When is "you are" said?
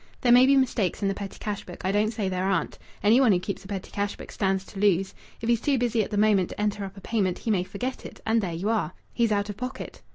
8.51-8.93